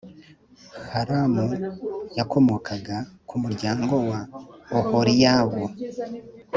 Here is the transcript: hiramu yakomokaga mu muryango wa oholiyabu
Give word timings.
hiramu 0.91 1.43
yakomokaga 2.17 2.97
mu 3.29 3.37
muryango 3.43 3.93
wa 4.09 4.19
oholiyabu 4.77 5.63